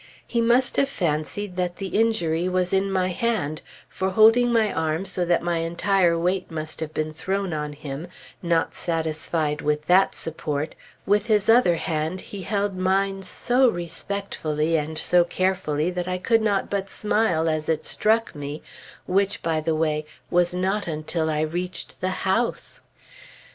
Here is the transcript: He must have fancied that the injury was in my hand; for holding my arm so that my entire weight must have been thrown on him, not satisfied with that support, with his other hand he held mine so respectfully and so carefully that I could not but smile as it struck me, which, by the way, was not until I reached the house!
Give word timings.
He 0.25 0.41
must 0.41 0.77
have 0.77 0.89
fancied 0.89 1.57
that 1.57 1.75
the 1.75 1.89
injury 1.89 2.49
was 2.49 2.73
in 2.73 2.91
my 2.91 3.09
hand; 3.09 3.61
for 3.87 4.09
holding 4.09 4.51
my 4.51 4.73
arm 4.73 5.05
so 5.05 5.25
that 5.25 5.43
my 5.43 5.59
entire 5.59 6.17
weight 6.17 6.49
must 6.49 6.79
have 6.79 6.91
been 6.91 7.13
thrown 7.13 7.53
on 7.53 7.73
him, 7.73 8.07
not 8.41 8.73
satisfied 8.73 9.61
with 9.61 9.85
that 9.85 10.15
support, 10.15 10.73
with 11.05 11.27
his 11.27 11.47
other 11.47 11.75
hand 11.75 12.19
he 12.21 12.41
held 12.41 12.75
mine 12.75 13.21
so 13.21 13.69
respectfully 13.69 14.75
and 14.75 14.97
so 14.97 15.23
carefully 15.23 15.91
that 15.91 16.07
I 16.07 16.17
could 16.17 16.41
not 16.41 16.67
but 16.67 16.89
smile 16.89 17.47
as 17.47 17.69
it 17.69 17.85
struck 17.85 18.33
me, 18.33 18.63
which, 19.05 19.43
by 19.43 19.61
the 19.61 19.75
way, 19.75 20.07
was 20.31 20.51
not 20.51 20.87
until 20.87 21.29
I 21.29 21.41
reached 21.41 22.01
the 22.01 22.09
house! 22.25 22.81